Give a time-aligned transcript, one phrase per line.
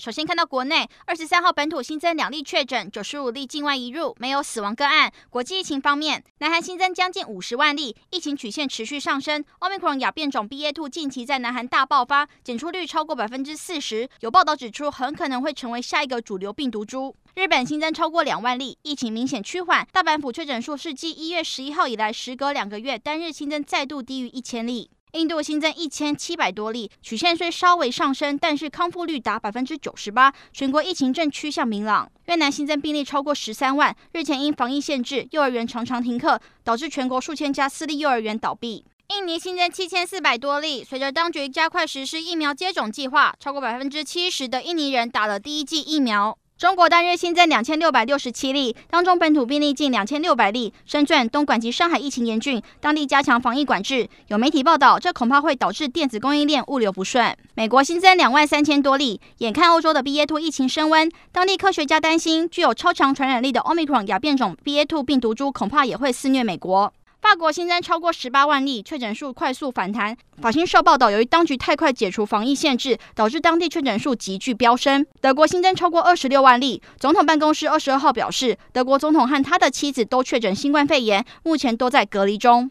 [0.00, 5.12] 首先看到国内二十三号本土新增两例确诊，九十五例境外移入，没有死亡个案。
[5.28, 9.44] 国际疫情方面，南韩新增将近五十万例，疫情曲线持续上升。
[9.58, 17.14] Omicron 亚变种 BA.2 近期在南韩大爆发，检出率超过百分之四十，有报道指出很可能会成为下一个主流病毒株。
[17.34, 19.86] 日本新增超过两万例，疫情明显趋缓。
[19.92, 24.90] 大阪府确诊数是继一月十一号以来，时隔两个月单日新增再度低于一千例。
[25.12, 32.08] 印度新增一千七百多例，曲线虽稍微上升，但是康复率达百分之九十八，全国疫情正趋向明朗。
[32.26, 38.84] 越南新增病例超过十三万，日前因防疫限制，幼儿园常常停课，导致全国数千家私立幼儿园倒闭。
[39.08, 46.38] 印尼新增七千四百多例，随着当局加快实施疫苗接种计划，超过百分之七十的印尼人打了第一剂疫苗。
[46.60, 50.74] 中国单日新增两千六百六十七例，当中本土病例近两千六百例。
[50.84, 54.06] 深圳、东莞及上海疫情严峻，当地加强防疫管制。
[54.28, 57.34] 有媒体报道，这恐怕会导致电子供应链物流不顺。
[57.54, 66.92] 美国新增两万三千多例，眼看欧洲的 BA.2 疫情升温，当地科学家担心具有超强传染力的 Omicron 亚变种 BA.2 病毒株恐怕也会肆虐美国。
[67.20, 70.16] 法国新增超过十八万例，确诊数快速反弹。
[70.40, 75.04] 法新社报道，由于当局太快解除防疫限制，导致当地确诊数急剧飙升。
[75.20, 82.70] 德国新增超过二十六万例，总统办公室二十二号表示，德国总统和他的妻子都确诊新冠肺炎，目前都在隔离中。